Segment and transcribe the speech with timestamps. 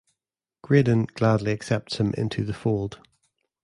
[0.63, 2.99] Graydon gladly accepts him into the fold.